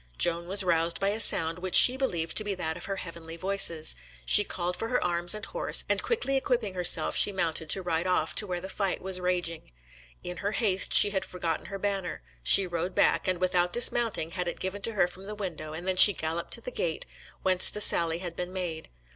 [0.17, 3.37] Joan was roused by a sound which she believed to be that of Her Heavenly
[3.37, 7.83] Voices; she called for her arms and horse, and quickly equipping herself she mounted to
[7.83, 9.71] ride off to where the fight was raging.
[10.23, 14.47] In her haste she had forgotten her banner; she rode back, and, without dismounting, had
[14.47, 17.05] it given to her from the window, and then she galloped to the gate,
[17.43, 18.89] whence the sally had been made.